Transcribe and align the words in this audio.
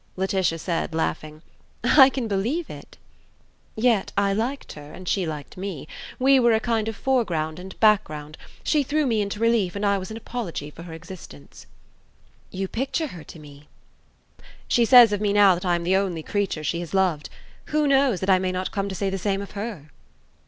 Laetitia 0.15 0.57
said, 0.57 0.95
laughing: 0.95 1.43
"I 1.83 2.09
can 2.09 2.27
believe 2.27 2.71
it!" 2.71 2.97
"Yet 3.75 4.11
I 4.17 4.33
liked 4.33 4.71
her 4.73 4.91
and 4.93 5.07
she 5.07 5.27
liked 5.27 5.57
me: 5.57 5.87
we 6.17 6.39
were 6.39 6.53
a 6.53 6.59
kind 6.59 6.87
of 6.87 6.95
foreground 6.95 7.59
and 7.59 7.79
background: 7.79 8.35
she 8.63 8.81
threw 8.81 9.05
me 9.05 9.21
into 9.21 9.39
relief 9.39 9.75
and 9.75 9.85
I 9.85 9.99
was 9.99 10.09
an 10.09 10.17
apology 10.17 10.71
for 10.71 10.81
her 10.81 10.93
existence." 10.93 11.67
"You 12.49 12.67
picture 12.67 13.09
her 13.13 13.23
to 13.25 13.37
me." 13.37 13.67
"She 14.67 14.85
says 14.85 15.13
of 15.13 15.21
me 15.21 15.33
now 15.33 15.53
that 15.53 15.65
I 15.65 15.75
am 15.75 15.83
the 15.83 15.97
only 15.97 16.23
creature 16.23 16.63
she 16.63 16.79
has 16.79 16.95
loved. 16.95 17.29
Who 17.65 17.85
knows 17.87 18.21
that 18.21 18.29
I 18.31 18.39
may 18.39 18.51
not 18.51 18.71
come 18.71 18.89
to 18.89 18.95
say 18.95 19.11
the 19.11 19.19
same 19.19 19.39
of 19.43 19.51
her?" 19.51 19.91